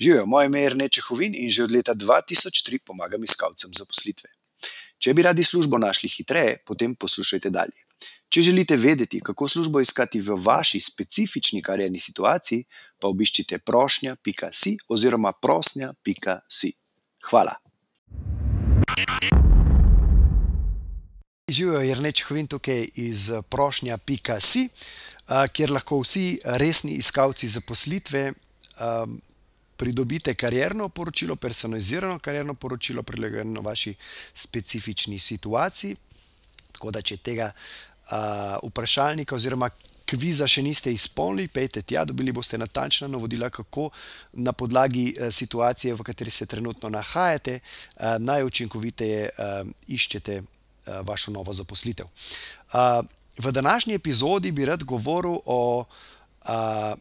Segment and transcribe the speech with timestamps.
[0.00, 4.28] Živijo, moje ime je Rene Čehovin in že od leta 2003 pomagam iskalcem zaposlitve.
[4.98, 7.80] Če bi radi službo našli hitreje, potem poslušajte dalje.
[8.28, 12.64] Če želite vedeti, kako službo iskati v vaši specifični karjerni situaciji,
[13.00, 16.72] pa obiščite prošnja.si oziroma prosnja.si.
[17.30, 17.54] Hvala.
[21.48, 24.68] Živijo, je Rene Čehovin tukaj iz prošnja.si,
[25.52, 28.32] kjer lahko vsi resni iskalci zaposlitve
[29.76, 33.94] pridobite karjerno poročilo, personalizirano karjerno poročilo, prilagojeno vaši
[34.34, 35.96] specifični situaciji.
[36.72, 39.70] Tako da, če tega uh, vprašalnika oziroma
[40.06, 43.88] kviza še niste izpolnili, pejte tja, dobili boste natančna navodila, kako
[44.32, 51.34] na podlagi uh, situacije, v kateri se trenutno nahajate, uh, najučinkoviteje uh, iščete uh, vašo
[51.34, 52.06] novo zaposlitev.
[52.72, 53.02] Uh,
[53.38, 56.94] v današnji epizodi bi rad govoril o uh,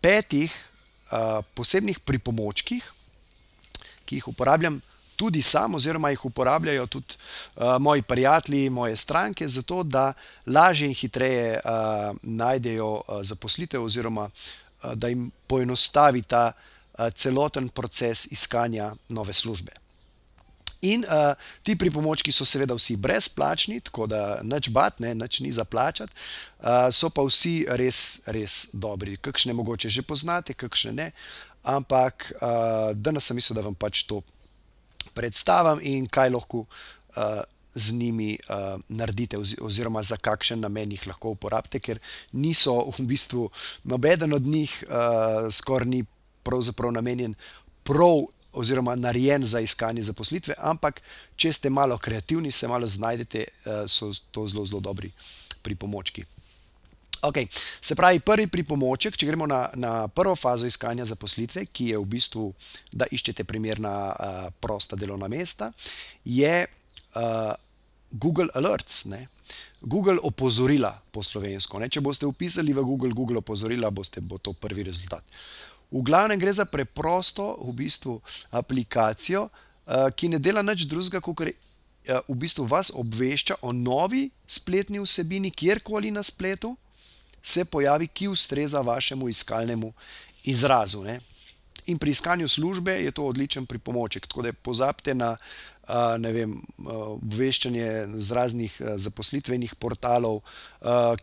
[0.00, 0.52] petih
[1.54, 2.92] posebnih pripomočkih,
[4.04, 4.80] ki jih uporabljam
[5.16, 7.14] tudi sam, oziroma jih uporabljajo tudi
[7.56, 10.12] uh, moji prijatelji, moje stranke, zato da
[10.46, 14.30] lažje in hitreje uh, najdejo zaposlitev, oziroma
[14.94, 16.52] da jim poenostavi ta
[17.14, 19.72] celoten proces iskanja nove službe.
[20.80, 25.52] In uh, ti pripomočki so seveda vsi brezplačni, tako da nič bat, ne, nič ni
[25.52, 26.12] za plačati,
[26.62, 29.18] uh, so pa vsi res, res dobri.
[29.20, 31.10] Kakšne mogoče že poznate, kakšne ne,
[31.62, 34.22] ampak uh, danes sem mislil, da vam pač to
[35.12, 41.36] predstavim in kaj lahko uh, z njimi uh, naredite, oziroma za kakšen namen jih lahko
[41.36, 42.00] uporabite, ker
[42.32, 43.50] niso v bistvu
[43.84, 46.04] nobeden od njih, uh, skoraj ni
[46.42, 47.34] pravzaprav namenjen
[47.84, 51.00] prav oziroma narejen za iskanje zaposlitve, ampak
[51.36, 55.12] če ste malo kreativni, se malo znajdete, eh, so to zelo, zelo dobri
[55.62, 56.24] pripomočki.
[57.22, 57.46] Okay.
[57.80, 62.06] Se pravi, prvi pripomoček, če gremo na, na prvo fazo iskanja zaposlitve, ki je v
[62.08, 62.46] bistvu,
[62.96, 65.68] da iščete primerna uh, prosta delovna mesta,
[66.24, 67.52] je uh,
[68.10, 69.04] Google Alerts.
[69.12, 69.26] Ne?
[69.80, 71.80] Google opozorila po slovensko.
[71.80, 71.90] Ne?
[71.92, 75.24] Če boste upisali v Google, Google opozorila, boste, bo to prvi rezultat.
[75.90, 78.20] V glavnem gre za preprosto v bistvu,
[78.50, 81.50] aplikacijo, uh, ki ne dela nič drugega, kot uh,
[82.28, 86.76] v bistvu vas obvešča o novi spletni vsebini, kjerkoli na spletu
[87.42, 89.92] se pojavi, ki ustreza vašemu iskalnemu
[90.44, 91.02] izrazu.
[91.04, 91.20] Ne?
[91.90, 94.26] In pri iskanju službe je to odličen pripomoček.
[94.26, 95.34] Tako da pozabite na
[96.30, 96.52] vem,
[96.86, 100.40] obveščanje z raznih zaposlitvenih portalov,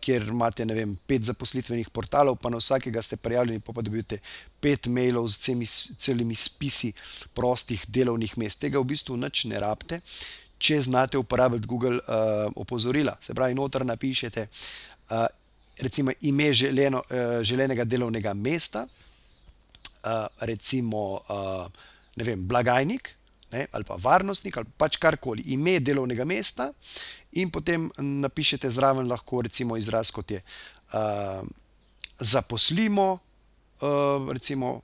[0.00, 4.20] kjer imate vem, pet zaposlitvenih portalov, pa na vsakega ste prijavljeni, pa, pa dobite
[4.60, 5.66] pet mailov z celimi,
[5.98, 6.92] celimi spisi
[7.34, 8.60] prostih delovnih mest.
[8.60, 10.02] Tega v bistvu nič ne rabite,
[10.58, 13.16] če znate uporabljati Google uh, opozorila.
[13.20, 15.26] Se pravi, noter napišete uh,
[15.78, 19.07] recimo ime želeno, uh, želenega delovnega mesta, uh,
[20.40, 21.22] recimo
[22.16, 23.14] vem, blagajnik
[23.52, 26.68] ne, ali pa varnostnik ali pač karkoli, ime delovnega mesta,
[27.40, 30.42] in potem napišete zraven lahko recimo izraz kot je
[32.20, 33.08] zaposlimo,
[34.32, 34.80] recimo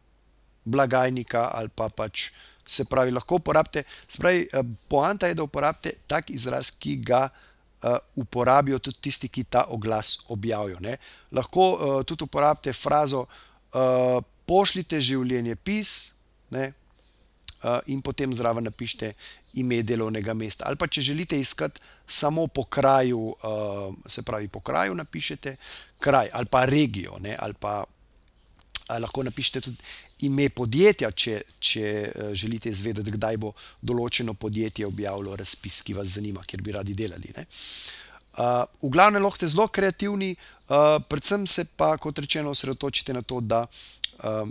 [0.65, 2.31] blagajnika ali pa pač.
[2.65, 4.47] Se pravi, lahko uporabite, spravi,
[4.89, 10.15] poanta je, da uporabite tak izraz, ki ga uh, uporabijo tudi tisti, ki ta oglas
[10.33, 10.81] objavijo.
[10.81, 10.97] Ne.
[11.37, 14.17] Lahko uh, tudi uporabite frazo: uh,
[14.47, 16.15] Pošljite življenje pis,
[16.51, 16.73] ne,
[17.65, 19.15] Eh, in potem zraven napišete
[19.57, 20.67] ime delovnega mesta.
[20.69, 25.57] Ali pa če želite iskati samo po kraju, eh, se pravi po kraju, napišete
[25.99, 27.85] kraj ali pa regijo, ne, ali pa
[28.87, 29.77] ali lahko napišete tudi
[30.29, 36.19] ime podjetja, če, če eh, želite izvedeti, kdaj bo določeno podjetje objavilo razpis, ki vas
[36.19, 37.33] zanima, kjer bi radi delali.
[37.37, 37.47] Ne.
[38.35, 43.23] Uh, v glavnem, lahko ste zelo kreativni, uh, predvsem se pa, kot rečeno, osredotočite na
[43.23, 43.61] to, da
[44.23, 44.49] uh,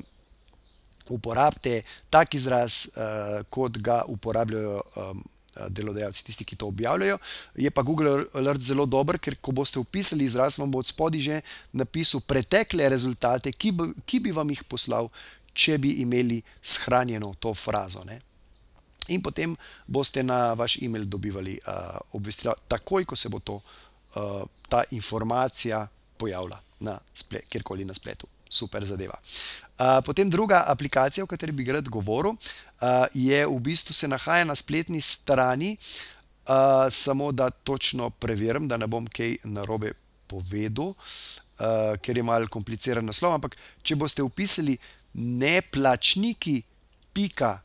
[1.09, 5.23] uporabite tak izraz, uh, kot ga uporabljajo um,
[5.69, 7.17] delodajalci, tisti, ki to objavljajo.
[7.55, 11.21] Je pa Google Alert zelo dober, ker ko boste upisali izraz, vam bo od spodaj
[11.21, 11.41] že
[11.73, 15.09] napisal pretekle rezultate, ki bi, ki bi vam jih poslal,
[15.53, 18.03] če bi imeli shranjeno to frazo.
[18.07, 18.19] Ne?
[19.13, 19.55] In potem
[19.85, 23.59] boste na vaš e-mail dobivali uh, obvestila, takoj ko se bo to,
[24.15, 25.87] uh, ta informacija
[26.17, 29.17] pojavila na spletu, kjerkoli na spletu super zadeva.
[29.73, 34.45] Uh, potem druga aplikacija, o kateri bi rad govoril, uh, je v bistvu se nahaja
[34.45, 35.77] na spletni strani,
[36.45, 39.93] uh, samo da točno preverim, da ne bom kaj narobe
[40.27, 43.33] povedal, uh, ker je malo kompliciran naslov.
[43.39, 44.77] Ampak, če boste upisali
[45.13, 46.61] neplačniki,
[47.13, 47.57] pika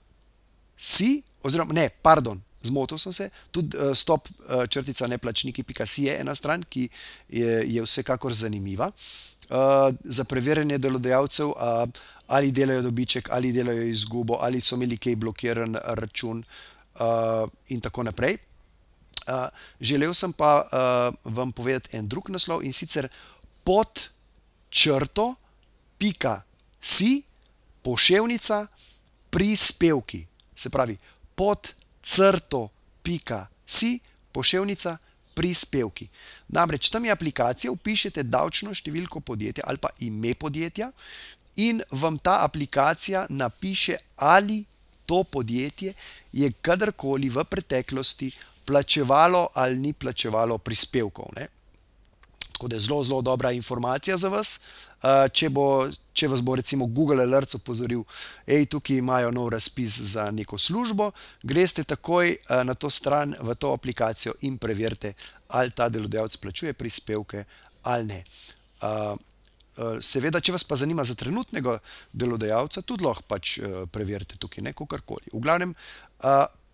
[0.77, 2.41] si, oziroma ne, pardon.
[2.63, 6.89] Zmotil sem se, tudi uh, stop uh, črtica neplačniki.si je ena stran, ki
[7.29, 8.91] je, je vsekakor zanimiva.
[9.49, 11.89] Uh, za preverjanje delodajalcev, uh,
[12.27, 16.43] ali delajo dobiček, ali delajo izgubo, ali so imeli kaj blokiran račun,
[17.01, 18.37] uh, in tako naprej.
[19.29, 19.49] Uh,
[19.81, 23.09] želel sem pa uh, vam povedati en drug naslov in sicer
[23.65, 24.09] pod
[24.69, 25.35] črto,
[25.99, 26.43] pika,
[26.81, 27.23] si,
[27.83, 28.67] pošiljka,
[29.31, 30.27] prispevki.
[30.55, 30.97] Se pravi,
[31.35, 31.73] pod
[32.03, 32.69] črto,
[33.03, 33.99] pika, si,
[34.33, 35.08] pošiljka, prispevki.
[36.49, 40.91] Namreč tam je aplikacija, upišete davčno številko podjetja ali pa ime podjetja,
[41.59, 44.65] in vam ta aplikacija napiše, ali
[45.07, 45.95] to podjetje
[46.33, 48.31] je kadarkoli v preteklosti
[48.65, 51.33] plačevalo ali ni plačevalo prispevkov.
[51.37, 51.49] Ne?
[52.53, 54.61] Tako da je zelo, zelo dobra informacija za vas.
[55.03, 55.89] Uh, če, bo,
[56.19, 58.03] če vas bo recimo Google Alert opozoril,
[58.47, 61.13] da tukaj imajo nov razpis za neko službo,
[61.43, 65.15] greste takoj uh, na to stran, v to aplikacijo in preverite,
[65.55, 67.45] ali ta delodajalec plačuje prispevke
[67.89, 68.23] ali ne.
[68.83, 69.17] Uh,
[70.03, 71.77] Seveda, če vas pa zanima za trenutnega
[72.11, 73.53] delodajalca, tudi lahko pač
[73.95, 75.31] preverite tukaj, ne kakorkoli.
[75.31, 75.71] V glavnem,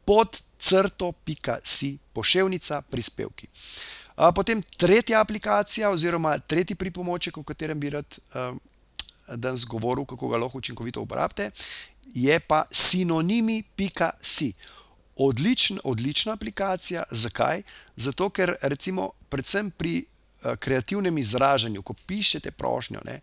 [0.08, 3.50] pod crto, pika si, pošiljka, prispevki.
[4.32, 8.16] Potem tretja aplikacija, oziroma tretji pripomoček, o katerem bi rad
[9.28, 11.50] danes govoril, kako ga lahko učinkovito uporabite,
[12.14, 14.52] je pa sinonimi.si.
[15.16, 17.02] Odlična, odlična aplikacija.
[17.10, 17.62] Zakaj?
[17.96, 20.04] Zato, ker recimo, predvsem pri
[20.58, 23.20] kreativnem izražanju, ko pišete prošnjo, ne,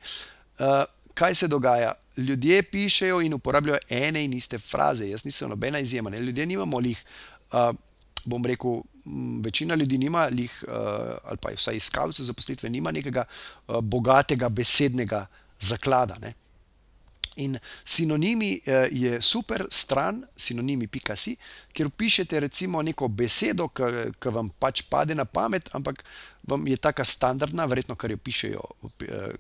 [1.13, 1.93] kaj se dogaja?
[2.17, 5.09] Ljudje pišejo in uporabljajo ene in iste fraze.
[5.09, 6.09] Jaz nisem nobena izjema.
[6.09, 6.19] Ne.
[6.19, 7.05] Ljudje nimamo lih
[8.25, 8.81] bom rekel,
[9.43, 10.63] večina ljudi nima, lih,
[11.23, 13.23] ali pa vsaj iskalcev zaposlitve, nima nekega
[13.67, 15.25] bogatega besednega
[15.61, 16.17] zaklada.
[16.21, 16.33] Ne?
[17.35, 17.55] In
[17.85, 21.15] sinonimi uh, je super stran, sinonimi.ca,
[21.71, 26.03] kjer pišete recimo neko besedo, ki vam pač pade na pamet, ampak
[26.47, 28.63] vam je taka standardna, verjetno, kar jo pišejo,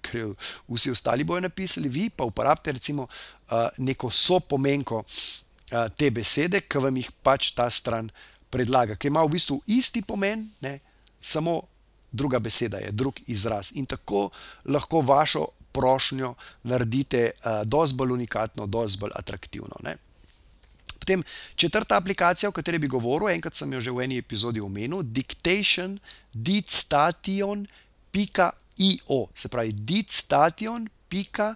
[0.01, 0.33] kar jo
[0.69, 5.03] vsi ostali bojo napisali, vi pa uporabite recimo uh, neko sopomenko
[5.95, 8.09] te besede, ki vam jih pač ta stran
[8.51, 10.79] predlaga, ki ima v bistvu isti pomen, ne,
[11.21, 11.61] samo
[12.11, 13.71] druga beseda je, drug izraz.
[13.79, 14.29] In tako
[14.65, 19.75] lahko vašo prošnjo naredite uh, dosti bolj unikatno, dosti bolj atraktivno.
[19.83, 19.95] Ne.
[20.99, 21.23] Potem
[21.55, 25.99] četrta aplikacija, o kateri bi govoril, enkrat sem jo že v eni epizodi omenil, Dictation,
[26.33, 27.65] Ditstation.io,
[29.33, 31.55] se pravi Ditstation.io.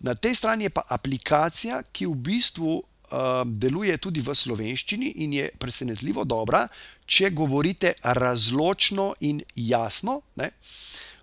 [0.00, 5.32] Na tej strani je pa aplikacija, ki v bistvu Um, deluje tudi v slovenščini in
[5.32, 6.66] je presenetljivo dobra,
[7.08, 10.50] če govorite razločno in jasno, ne,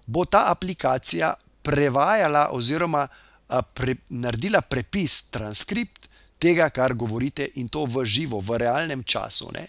[0.06, 1.34] bo ta aplikacija
[1.66, 3.08] prevajala oziroma
[3.74, 6.08] pre, naredila prepis, transkript
[6.40, 9.50] tega, kar govorite in to v živo, v realnem času.
[9.54, 9.68] Ne.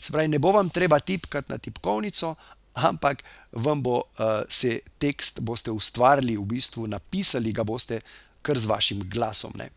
[0.00, 2.34] Se pravi, ne bo vam treba tipkati na tipkovnico,
[2.74, 3.22] ampak
[3.52, 8.00] vam bo uh, se tekst boste ustvarili, v bistvu napisali ga boste
[8.42, 9.54] kar z vašim glasom.
[9.56, 9.70] Ne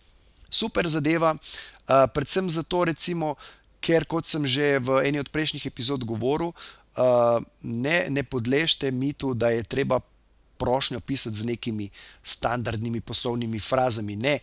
[0.49, 3.37] super zadeva, uh, predvsem zato, recimo,
[3.79, 6.51] ker kot sem že v eni od prejšnjih epizod govoril,
[7.61, 9.99] ne, ne podležite mitu, da je treba
[10.59, 11.89] prošnjo pisati z nekimi
[12.23, 14.15] standardnimi poslovnimi frazami.
[14.15, 14.39] Ne,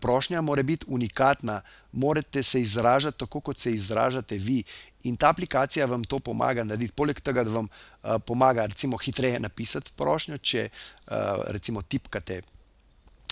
[0.00, 1.60] prošnja mora biti unikatna,
[1.92, 4.62] morate se izražati tako, kot se izražate vi.
[5.02, 6.92] In ta aplikacija vam to pomaga narediti.
[6.92, 11.14] Poleg tega, da vam uh, pomaga, recimo, hitreje napisati prošnjo, če uh,
[11.46, 12.42] recimo tipkate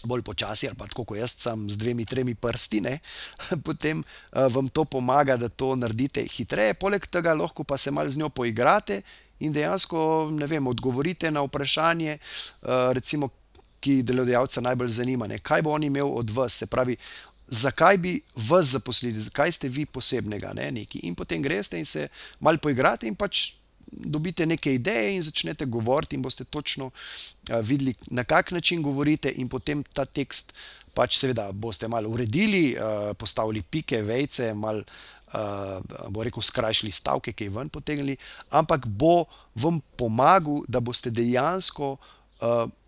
[0.07, 2.99] bolj počasi, ali pa tako kot jaz, sam z dvemi, tremi prsti, ne?
[3.67, 6.75] potem uh, vam to pomaga, da to naredite hitreje.
[6.75, 9.03] Poleg tega lahko pa se malo z njo poigrate
[9.41, 13.29] in dejansko vem, odgovorite na vprašanje, uh, recimo,
[13.81, 15.39] ki delodajalca najbolj zanima, ne?
[15.39, 16.57] kaj bo on imel od vas.
[16.63, 16.97] Se pravi,
[17.49, 20.71] zakaj bi vas zaposlili, zakaj ste vi posebnega, ne?
[20.73, 21.05] neki.
[21.07, 22.09] In potem greste in se
[22.41, 23.53] malo poigrate in pač
[23.87, 29.33] dobite neke ideje in začnete govoriti, in boste točno uh, videli, na kak način govorite,
[29.37, 30.53] in potem ta tekst,
[30.95, 34.83] pač seveda, boste malo uredili, uh, postavili pike, vejce, malo,
[35.33, 38.17] uh, bo rekel, skrajšali stavke, ki jih ven potegnili,
[38.51, 39.25] ampak bo
[39.55, 41.97] vam pomagal, da boste dejansko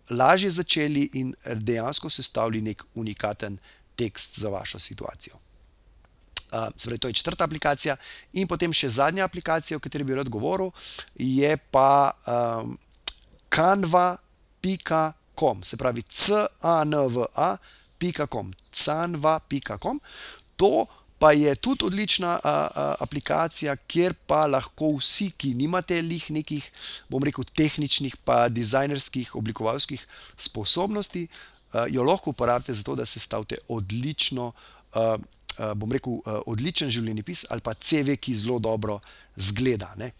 [0.09, 3.57] lažje začeli in dejansko sestavili nek unikaten
[3.95, 5.35] tekst za vašo situacijo.
[6.51, 7.95] Uh, to je četrta aplikacija,
[8.33, 10.71] in potem še zadnja aplikacija, o kateri bi rad govoril,
[11.15, 12.77] je pa um,
[13.49, 14.03] canva.com,
[15.63, 17.33] se pravi canva.com,
[18.71, 19.99] canva.com.
[20.57, 20.85] To
[21.19, 22.51] pa je tudi odlična uh, uh,
[22.99, 26.71] aplikacija, kjer pa lahko vsi, ki nimate lih nekih,
[27.11, 33.19] bom rekel, tehničnih, pa dizajnerskih, oblikovalskih sposobnosti, uh, jo lahko uporabite za to, da se
[33.19, 34.53] stavite odlično.
[34.95, 35.19] Uh,
[35.75, 38.99] bom rekel, eh, odličen življenjepis ali pa CV, ki zelo dobro
[39.35, 39.93] zgleda.
[39.97, 40.11] Ne?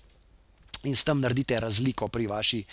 [0.83, 2.63] In s tem naredite razliko pri vaši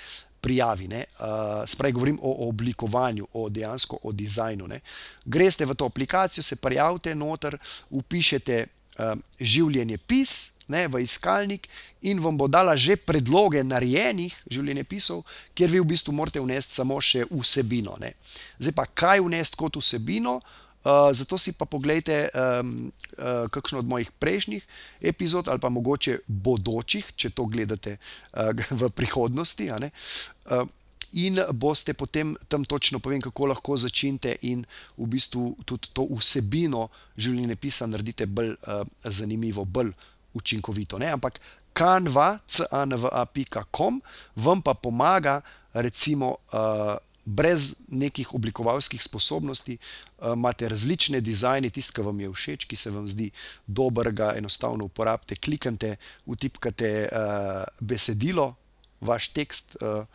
[0.40, 0.86] prijavi.
[0.86, 4.68] Uh, Spravi, govorim o oblikovanju, o dejansko o dizajnu.
[4.70, 4.80] Ne.
[5.24, 7.56] Greste v to aplikacijo, se prijavite noter,
[7.90, 10.52] upišete uh, življenje pis.
[10.66, 11.68] Ne, v iskalnik
[12.10, 15.20] in vam bo dala že predloge narejenih življenjepisov,
[15.54, 17.94] kjer vi v bistvu morate vnesti samo še vsebino.
[18.02, 18.16] Ne.
[18.58, 20.65] Zdaj pa kaj vnesti kot vsebino, uh, Eh,
[21.12, 24.66] zato si pa pogledajte um, uh, kakšno od mojih prejšnjih
[25.00, 29.70] epizod ali pa mogoče bodočih, če to gledate uh, v prihodnosti.
[29.70, 30.68] Uh,
[31.12, 34.64] in boste potem tam točno povedali, kako lahko začnete in
[34.96, 39.90] v bistvu tudi to vsebino življenjepisa naredite bolj uh, zanimivo, bolj
[40.34, 40.98] učinkovito.
[40.98, 41.10] Ne?
[41.10, 41.40] Ampak
[41.72, 44.00] kanva, canva.com
[44.36, 45.40] vam pa pomaga,
[45.74, 46.36] recimo.
[46.52, 49.78] Uh, brez nekih oblikovalskih sposobnosti,
[50.18, 53.30] uh, imate različne dizajne, tisti, ki vam je všeč, ki se vam zdi
[53.66, 58.54] dober, ga enostavno uporabite, kliknite, utipkate uh, besedilo,
[59.00, 59.76] vaš tekst.
[59.82, 60.06] Uh,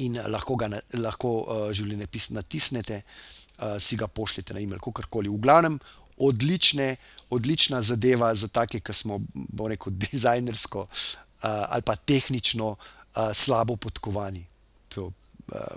[0.00, 1.30] In lahko ga lahko,
[1.76, 3.00] življenjepis natisnete,
[3.82, 5.28] si ga pošljete na e-mail, kako koli.
[5.28, 5.76] V glavnem,
[6.16, 6.94] odlične,
[7.28, 10.86] odlična zadeva za take, ki smo, bomo rekel, dizajnersko
[11.42, 12.70] ali pa tehnično
[13.34, 14.46] slabo podkovani.
[14.94, 15.19] To Eh,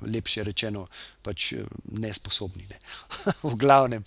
[0.08, 0.88] lepše rečeno,
[1.22, 2.68] pač eh, nesposobni.
[2.70, 2.78] Ne.
[3.50, 4.04] v glavnem.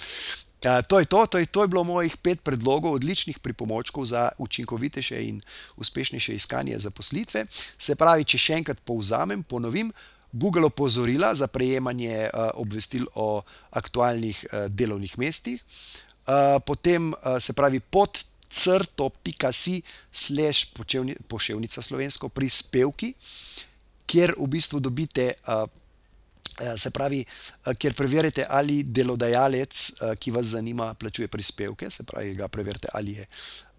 [0.67, 4.33] Uh, to, je to, to, je, to je bilo mojih pet predlogov, odličnih pripomočkov za
[4.39, 5.39] učinkovitejše in
[5.77, 7.45] uspešnejše iskanje zaposlitve.
[7.79, 9.93] Se pravi, če še enkrat povzamem, ponovim,
[10.33, 12.29] Google opozorila za prejemanje
[12.61, 15.63] obvestil o aktualnih delovnih mestih,
[16.67, 18.21] potem se pravi pod
[18.51, 19.83] crto.si
[20.13, 20.75] slash
[21.29, 23.15] poševnica slovensko prispevki.
[24.07, 25.33] Kjer v bistvu dobite,
[26.77, 27.25] se pravi,
[27.79, 33.27] kjer preverite, ali delodajalec, ki vas zanima, plačuje prispevke, se pravi, ga preverite, ali je,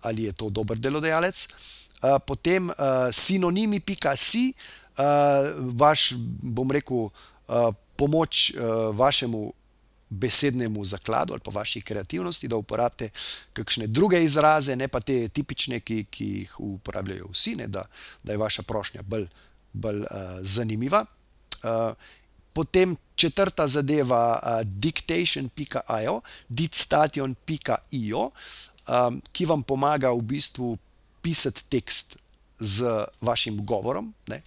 [0.01, 1.47] ali je to dober delodajalec.
[2.27, 2.69] Potem
[3.11, 4.53] sinonimi.si,
[5.57, 7.09] vaš, bom rekel,
[7.95, 8.51] pomoč
[8.93, 9.53] vašemu.
[10.09, 13.09] Besednemu zakladu ali pa vaši kreativnosti, da uporabite
[13.53, 17.83] kakšne druge izraze, ne pa te tipične, ki, ki jih uporabljajo vsi, ne, da,
[18.23, 21.05] da je vaša prošnja bolj uh, bolj uh, zanimiva.
[21.63, 21.93] Uh,
[22.53, 28.23] potem četrta zadeva, uh, dictation.io, dictation.io,
[28.87, 30.77] um, ki vam pomaga v bistvu
[31.21, 32.17] pisati tekst
[32.59, 34.13] z vašim govorom.
[34.27, 34.41] Ne?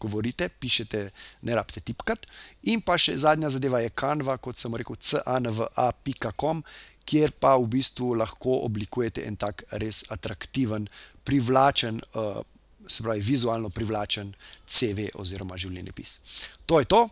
[0.00, 1.10] Govorite, pišete,
[1.42, 2.28] ne rabite tipkati.
[2.72, 6.62] In pa še zadnja zadeva je Canva, kot sem rekel, canva.com,
[7.06, 10.88] kjer pa v bistvu lahko oblikujete en tak res atraktiven,
[11.26, 12.42] privlačen uh,
[12.88, 14.32] se pravi, vizualno privlačen
[14.66, 16.18] CV oziroma življenjepis.
[16.66, 17.08] To je to.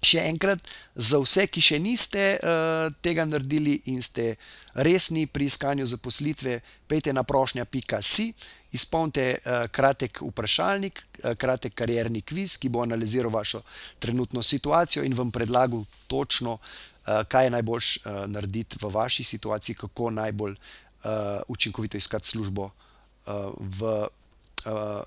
[0.00, 0.62] Še enkrat,
[0.96, 4.38] za vse, ki še niste uh, tega naredili in ste
[4.80, 6.54] resni pri iskanju zaposlitve,
[6.88, 8.30] pejte na prošnja.si,
[8.72, 13.60] izpolnite uh, kratek vprašalnik, uh, kratek karierni kviz, ki bo analiziral vašo
[14.00, 19.82] trenutno situacijo in vam predlagal točno, uh, kaj je najbolj uh, narediti v vaši situaciji,
[19.84, 24.08] kako najbolj uh, učinkovito iskati službo uh, v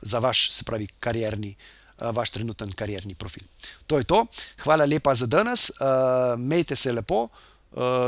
[0.02, 3.44] za vaš, se pravi, karierni, uh, vaš trenuten karierni profil.
[3.88, 4.26] To je to.
[4.64, 7.28] Hvala lepa za danes, uh, mejte se lepo,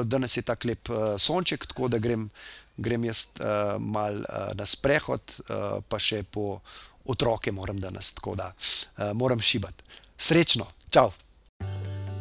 [0.05, 2.27] danes je tako lep sonček, tako da grem,
[2.77, 3.23] grem jaz
[3.81, 4.21] mal
[4.53, 5.39] na sprehod,
[5.89, 6.59] pa še po
[7.09, 8.51] otroke moram danes, tako da
[9.17, 9.81] moram šibati.
[10.21, 11.09] Srečno, čau!